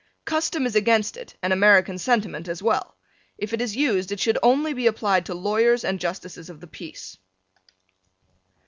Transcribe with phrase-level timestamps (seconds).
[0.25, 2.97] Custom is against it and American sentiment as well.
[3.37, 6.65] If it is used it should be only applied to lawyers and justices of the
[6.65, 7.17] peace.